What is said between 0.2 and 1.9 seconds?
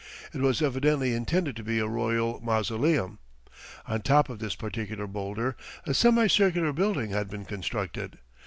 It was evidently intended to be a